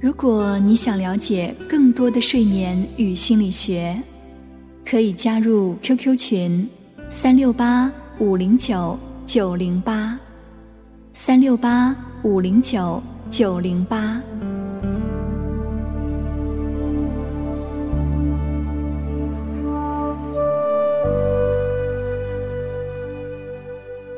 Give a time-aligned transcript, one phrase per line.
[0.00, 4.00] 如果你想了解更多的睡眠与心理学，
[4.88, 6.68] 可以加入 QQ 群：
[7.10, 10.16] 三六八五零九九零八，
[11.14, 14.22] 三六八五零九九零八。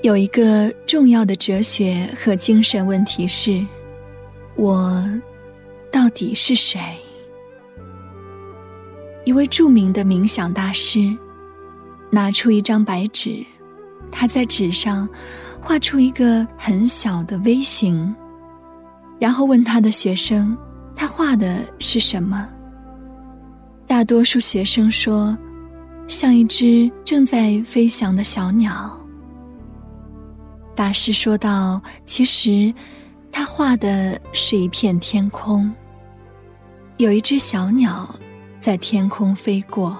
[0.03, 3.65] 有一个重要的哲学和精神问题是：
[4.57, 5.03] 我
[5.93, 6.81] 到底是谁？
[9.25, 11.17] 一位著名的冥想大师
[12.11, 13.45] 拿出一张白纸，
[14.11, 15.09] 他在纸上
[15.61, 18.15] 画出一个很小的 V 形，
[19.19, 20.57] 然后问他的学生
[20.97, 22.49] ：“他画的是什么？”
[23.87, 25.37] 大多数学生说
[26.09, 28.97] ：“像一只正在飞翔的小鸟。”
[30.75, 32.73] 大师说道：“其实，
[33.31, 35.71] 他画的是一片天空。
[37.01, 38.15] 有一只小鸟
[38.59, 39.97] 在天空飞过。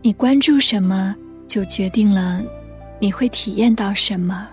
[0.00, 1.14] 你关注什么，
[1.46, 2.42] 就决定了
[2.98, 4.48] 你会体验到什么。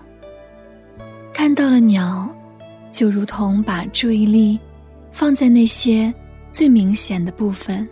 [1.32, 2.28] 看到了鸟，
[2.92, 4.60] 就如同把注意力
[5.10, 6.12] 放在那些
[6.52, 7.88] 最明显的部分，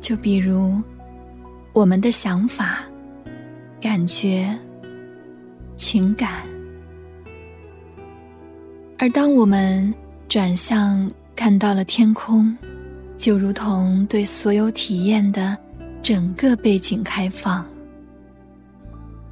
[0.00, 0.82] 就比如。”
[1.72, 2.84] 我们的想法、
[3.80, 4.56] 感觉、
[5.76, 6.42] 情感，
[8.98, 9.92] 而当我们
[10.28, 12.56] 转向看到了天空，
[13.16, 15.56] 就如同对所有体验的
[16.00, 17.64] 整个背景开放。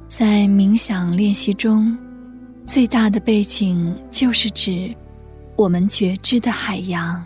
[0.07, 1.97] 在冥想练习中，
[2.65, 4.93] 最大的背景就是指
[5.55, 7.23] 我们觉知的海洋。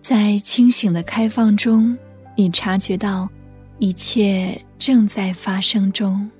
[0.00, 1.96] 在清醒的开放中。
[2.34, 3.28] 你察觉到
[3.78, 6.30] 一切正在发生中，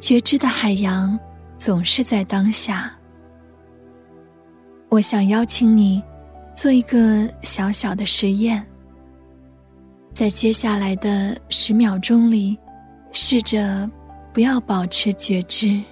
[0.00, 1.16] 觉知的海洋
[1.58, 2.92] 总是在当下。
[4.88, 6.02] 我想邀请你
[6.54, 8.64] 做一个小小的实验，
[10.14, 12.56] 在接下来的十秒钟里，
[13.12, 13.90] 试着
[14.32, 15.82] 不要保持觉知，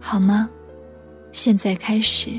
[0.00, 0.48] 好吗？
[1.32, 2.30] 现在开始。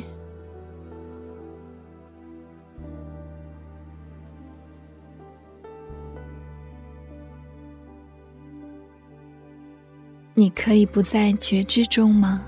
[10.39, 12.43] 你可以不在觉知中吗？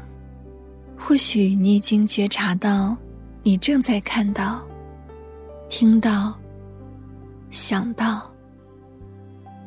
[0.96, 2.96] 或许你已经觉察到，
[3.42, 4.64] 你正在看到、
[5.70, 6.38] 听到、
[7.50, 8.32] 想到，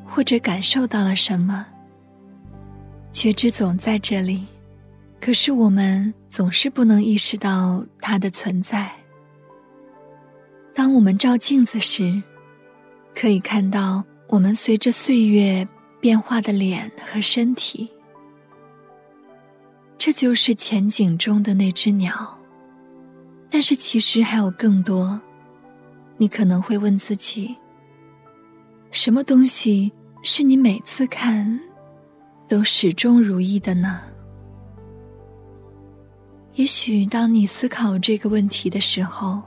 [0.05, 1.67] 或者感受到了什么。
[3.11, 4.47] 觉知总在这里，
[5.21, 8.89] 可是我们总是不能意识到它的存在。
[10.73, 12.23] 当我们照镜子时，
[13.17, 15.67] 可以看到我们随着岁月
[16.01, 17.91] 变化的脸和身体。
[20.05, 22.37] 这就是前景中的那只鸟，
[23.49, 25.21] 但是其实还有更多。
[26.17, 27.55] 你可能会问自己：
[28.91, 29.93] 什么东西
[30.25, 31.57] 是你每次看
[32.49, 34.01] 都始终如一的呢？
[36.55, 39.41] 也许当你思考这个问题的时候，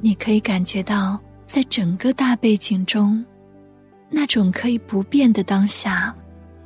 [0.00, 3.22] 你可以感觉到，在整个大背景中，
[4.08, 6.16] 那种可以不变的当下，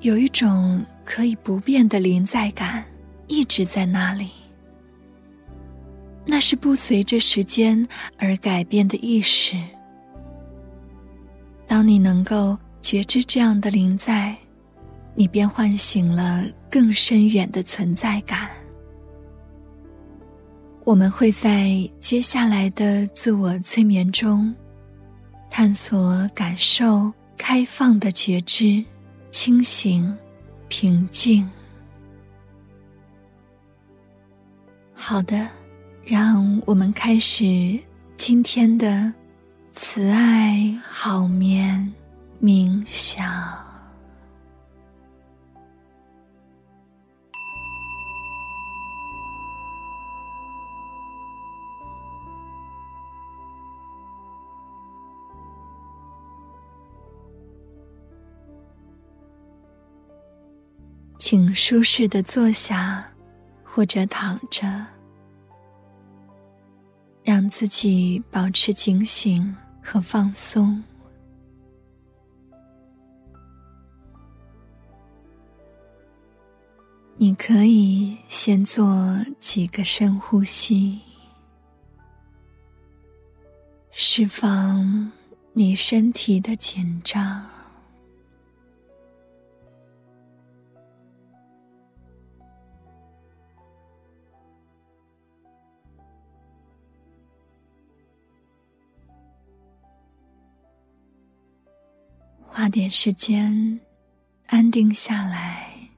[0.02, 2.84] 有一种可以不变的临在感。
[3.28, 4.30] 一直在那里，
[6.24, 7.86] 那是不随着时间
[8.18, 9.56] 而改变的意识。
[11.66, 14.34] 当你能够觉知这样的临在，
[15.14, 18.48] 你便唤醒了更深远的存在感。
[20.84, 24.54] 我们会在接下来的自我催眠中，
[25.50, 28.82] 探索、感受开放的觉知、
[29.30, 30.16] 清醒、
[30.68, 31.46] 平静。
[35.10, 35.48] 好的，
[36.04, 37.80] 让我们开始
[38.18, 39.10] 今天的
[39.72, 41.94] 慈爱好眠
[42.42, 43.26] 冥想。
[61.18, 63.02] 请舒适的坐下，
[63.64, 64.68] 或者躺着，
[67.28, 70.82] 让自己保持警醒和放松。
[77.18, 81.02] 你可以先做几个深呼吸，
[83.90, 85.12] 释放
[85.52, 87.57] 你身体的紧张。
[102.58, 103.78] 花点时间，
[104.48, 105.90] 安定下来。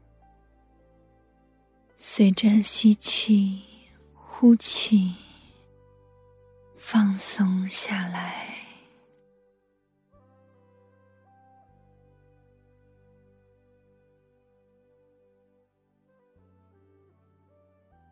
[1.96, 3.62] 随着吸气、
[4.12, 5.14] 呼气，
[6.76, 8.44] 放松下来。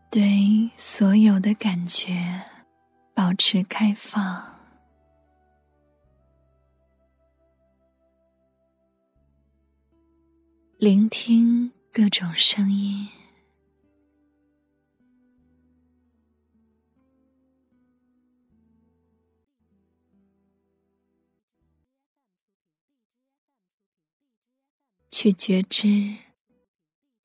[0.09, 2.43] 对所有的感觉
[3.13, 4.58] 保持开放，
[10.81, 13.09] 聆听各种声音。
[25.11, 26.15] 去觉知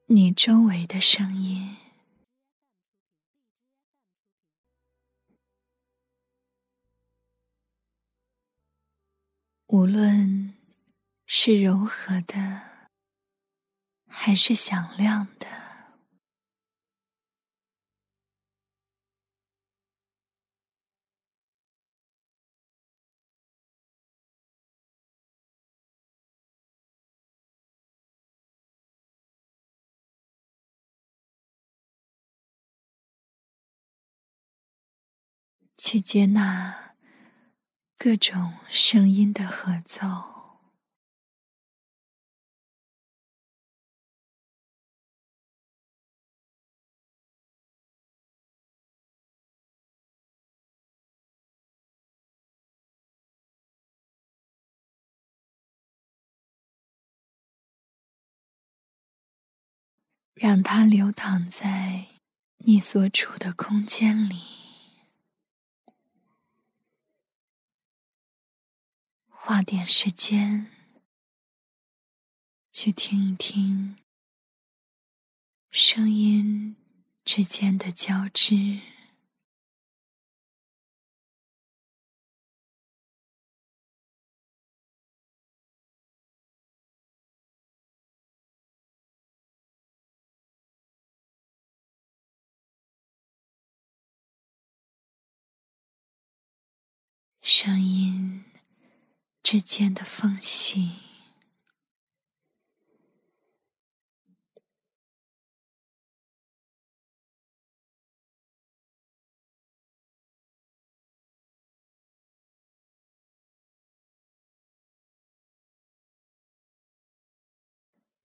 [0.07, 1.77] 你周围的声音，
[9.67, 10.55] 无论
[11.27, 12.72] 是柔和的，
[14.15, 15.47] 还是响亮的。
[35.75, 36.95] 去接纳
[37.97, 40.32] 各种声音的合奏，
[60.43, 62.07] 让它流淌在
[62.57, 64.41] 你所处的空间里。
[69.29, 70.69] 花点时间
[72.73, 73.95] 去听一听
[75.71, 76.75] 声音
[77.23, 78.81] 之间的交织，
[97.43, 98.45] 声音。
[99.43, 100.93] 之间的缝隙，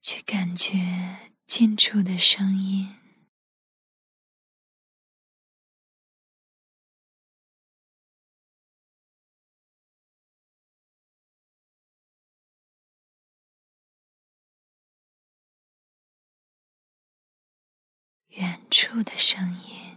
[0.01, 2.98] 去感觉近处的声音。
[18.99, 19.97] 远处的声音，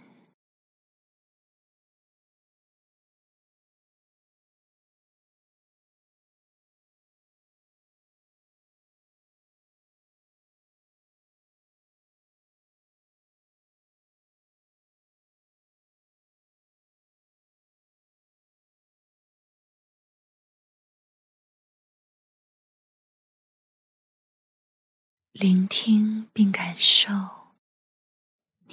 [25.33, 27.40] 聆听并感受。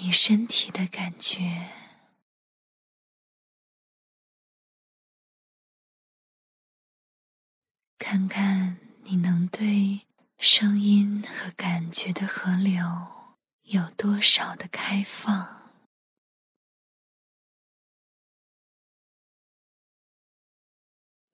[0.00, 1.73] 你身体的感觉，
[7.99, 10.07] 看看你能对
[10.38, 12.81] 声音和感觉的河流
[13.62, 15.73] 有多少的开放、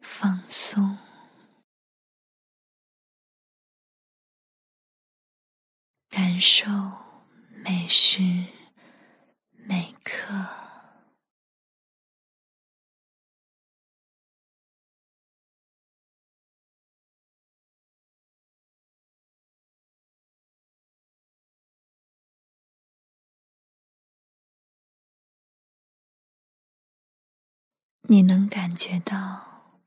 [0.01, 0.97] 放松、
[6.09, 7.14] 感受
[7.65, 8.21] 每时
[9.57, 10.35] 每刻
[28.03, 29.81] 你能感觉到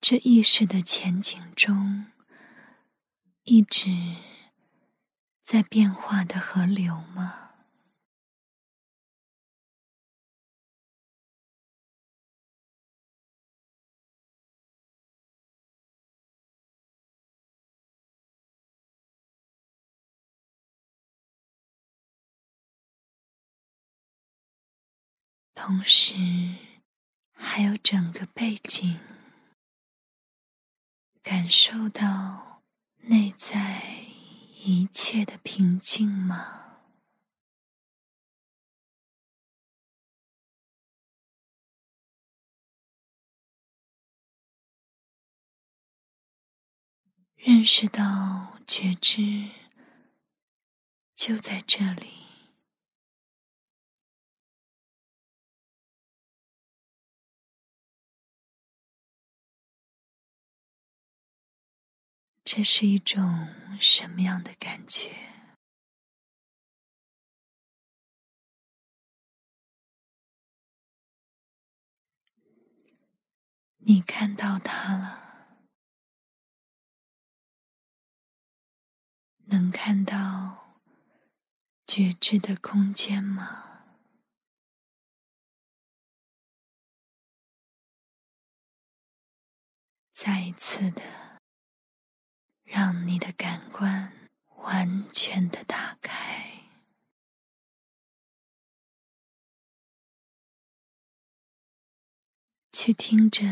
[0.00, 2.06] 这意识的前景中
[3.44, 3.88] 一直
[5.50, 7.52] 在变化的河流吗？
[25.54, 26.14] 同时，
[27.32, 28.98] 还有整个背景，
[31.22, 32.62] 感受到
[32.98, 34.17] 内在
[34.60, 36.80] 一切的平静吗？
[47.36, 49.50] 认识到觉知
[51.14, 52.27] 就在这里。
[62.50, 63.46] 这是一种
[63.78, 65.10] 什么样的感觉？
[73.80, 75.58] 你看到它了？
[79.48, 80.80] 能看到
[81.86, 83.84] 觉知的空间吗？
[90.14, 91.27] 再一次的。
[92.70, 94.12] 让你的感官
[94.58, 96.68] 完全的打开，
[102.72, 103.42] 去听着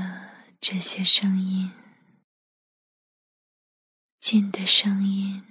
[0.61, 1.73] 这些声音，
[4.21, 5.43] 近的声音，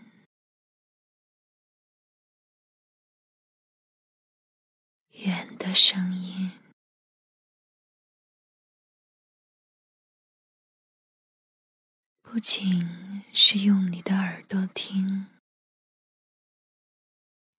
[5.10, 6.65] 远的声音。
[12.36, 15.27] 不仅是用你的耳朵听，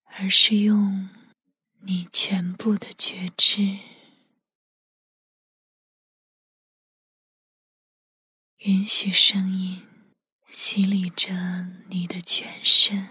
[0.04, 1.08] 而是用
[1.80, 3.78] 你全部的觉知，
[8.58, 9.88] 允许声音
[10.46, 11.32] 洗礼着
[11.88, 13.08] 你的全身，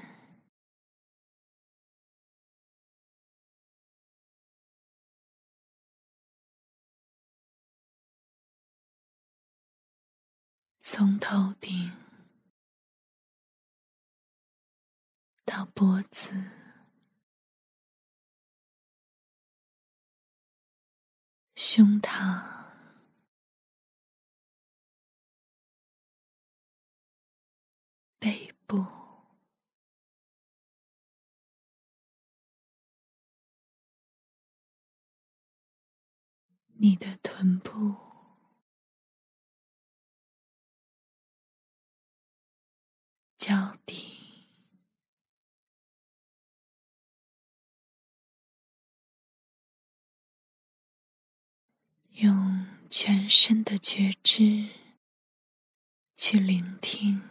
[10.88, 12.06] 从头顶。
[15.46, 16.32] 到脖子、
[21.56, 22.66] 胸膛、
[28.20, 28.84] 背部、
[36.74, 38.05] 你的臀部、
[52.98, 54.70] 全身的觉知
[56.16, 57.22] 去聆听，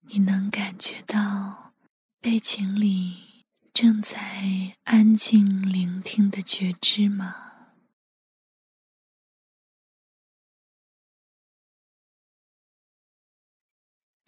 [0.00, 1.72] 你能感觉到
[2.20, 7.49] 背景里正在安静聆听的觉知吗？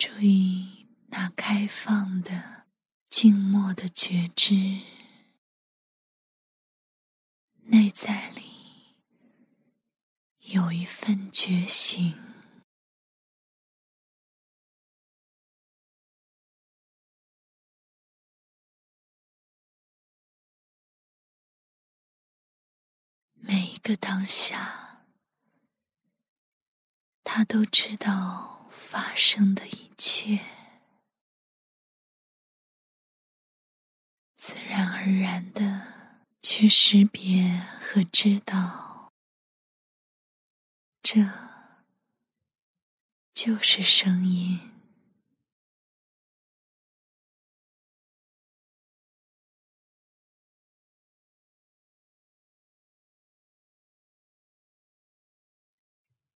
[0.04, 2.66] 注意那开放的、
[3.08, 4.80] 静默的觉知，
[7.66, 8.96] 内在里
[10.40, 12.20] 有一份觉醒。
[23.34, 25.06] 每一个当下，
[27.22, 28.61] 他都知道。
[28.82, 30.40] 发生的一切，
[34.36, 37.48] 自然而然的去识别
[37.80, 39.12] 和知道，
[41.00, 41.22] 这
[43.32, 44.72] 就是声音，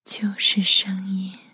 [0.05, 1.44] 就是声音。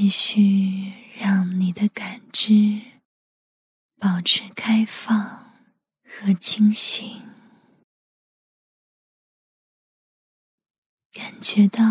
[0.00, 2.82] 继续让你的感知
[3.96, 5.60] 保持开放
[6.04, 7.20] 和清醒，
[11.10, 11.82] 感觉到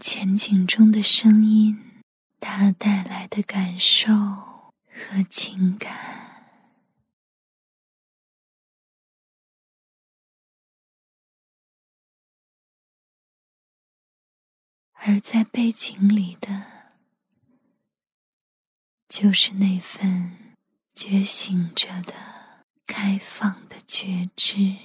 [0.00, 2.00] 前景中的声音，
[2.38, 6.62] 它带来的感受和情感，
[14.92, 16.75] 而在背景里的，
[19.18, 20.36] 就是那份。
[20.94, 22.14] 觉醒着的、
[22.86, 24.76] 开放的觉知，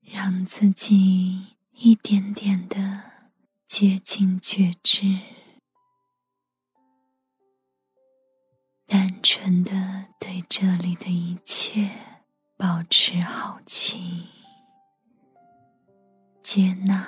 [0.00, 3.30] 让自己一点点的
[3.66, 5.18] 接近觉知，
[8.86, 11.90] 单纯的对这里的一切
[12.56, 14.28] 保持好奇、
[16.50, 17.06] 接纳。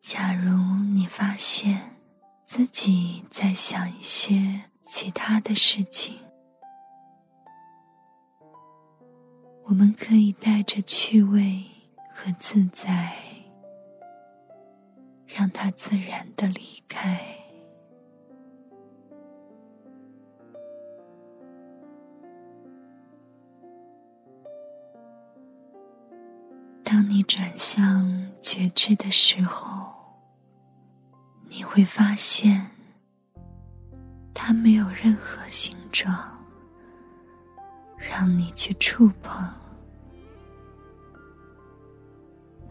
[0.00, 0.50] 假如
[0.94, 1.98] 你发现
[2.46, 6.16] 自己在想一些其他的事情，
[9.64, 11.62] 我们可以带着趣味
[12.10, 13.14] 和自在，
[15.26, 17.41] 让它自然的离开。
[27.14, 29.92] 你转向觉知的时候。
[31.46, 32.70] 你会发现，
[34.32, 36.16] 它没有任何形状，
[37.98, 39.46] 让你去触碰。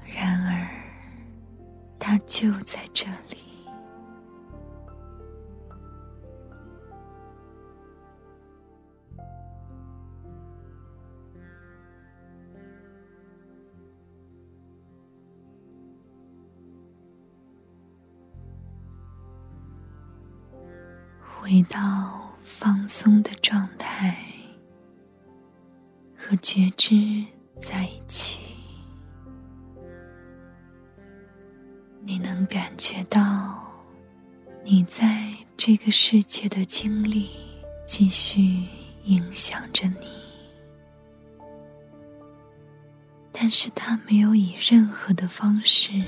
[0.03, 0.67] 然而，
[1.99, 3.50] 它就在这里。
[26.53, 27.23] 觉知
[27.61, 28.39] 在一起，
[32.01, 33.71] 你能感觉到
[34.61, 37.29] 你在这个世界的经历
[37.87, 38.65] 继续
[39.05, 40.09] 影响着你，
[43.31, 46.03] 但是它没有以任何的方式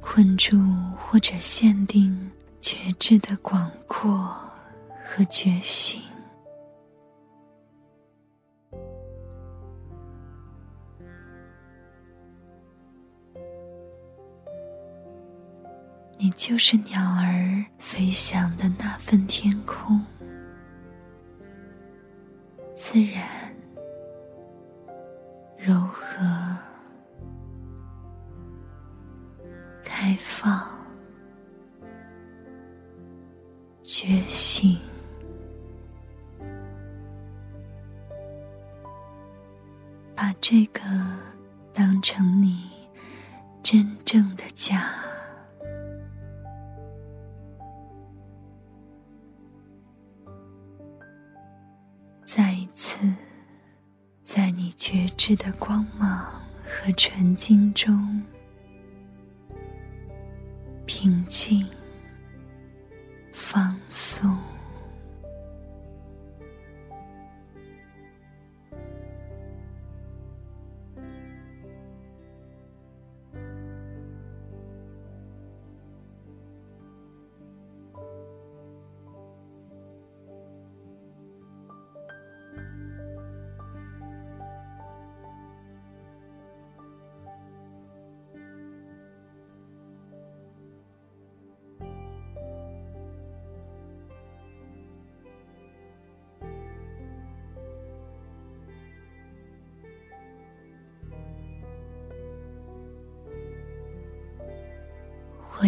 [0.00, 0.56] 困住
[0.96, 2.30] 或者限定
[2.60, 4.32] 觉知的广阔。
[5.04, 6.00] 和觉醒，
[16.20, 20.04] 你就是鸟儿飞翔的那份天空，
[22.74, 23.24] 自然、
[25.56, 26.26] 柔和、
[29.84, 30.68] 开放、
[33.84, 34.76] 觉醒。
[40.16, 40.80] 把这个
[41.72, 42.70] 当成你
[43.62, 44.92] 真正的家，
[52.28, 53.08] 再一次
[54.22, 56.26] 在你觉知的光芒
[56.62, 58.22] 和纯净中
[60.84, 61.66] 平静、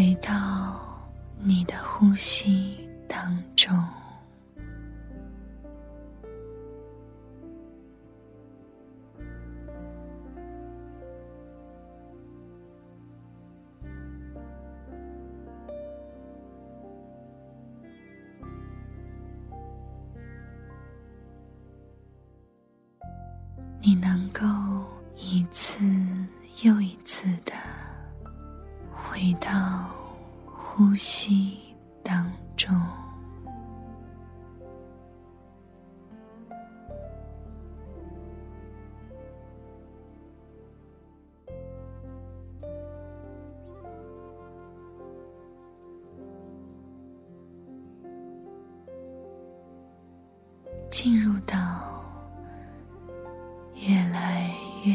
[0.01, 0.33] 回到
[1.43, 2.70] 你的呼吸。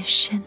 [0.05, 0.44] 来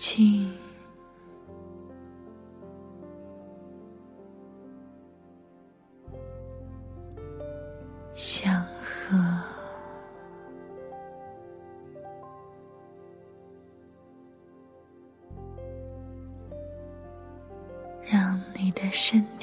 [0.00, 0.50] 静，
[8.14, 9.14] 祥和。
[18.10, 19.39] 让你的身体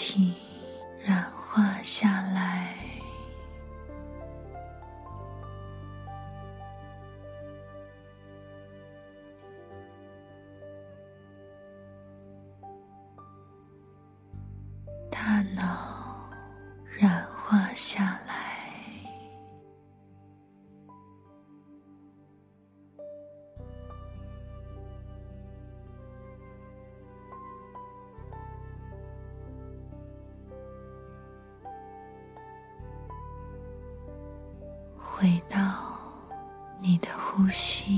[35.19, 35.58] 回到
[36.80, 37.96] 你的呼吸。